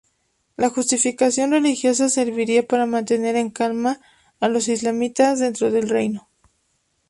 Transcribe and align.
La 0.57 0.71
justificación 0.71 1.51
religiosa 1.51 2.09
serviría 2.09 2.65
para 2.65 2.87
mantener 2.87 3.35
en 3.35 3.51
calma 3.51 4.01
a 4.39 4.49
los 4.49 4.67
islamistas 4.67 5.37
dentro 5.37 5.69
del 5.69 5.89
reino. 5.89 6.27